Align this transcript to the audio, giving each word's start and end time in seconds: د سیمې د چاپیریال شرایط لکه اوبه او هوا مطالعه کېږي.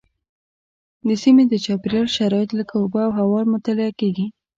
د 1.07 1.09
سیمې 1.23 1.43
د 1.47 1.53
چاپیریال 1.65 2.07
شرایط 2.17 2.49
لکه 2.59 2.73
اوبه 2.77 3.01
او 3.07 3.11
هوا 3.19 3.41
مطالعه 3.53 3.91
کېږي. 3.99 4.27